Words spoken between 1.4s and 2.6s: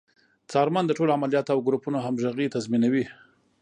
او ګروپونو همغږي